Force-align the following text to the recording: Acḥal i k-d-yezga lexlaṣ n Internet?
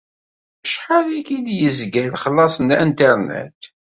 Acḥal 0.65 1.07
i 1.19 1.21
k-d-yezga 1.27 2.03
lexlaṣ 2.11 2.55
n 2.59 2.69
Internet? 2.85 3.61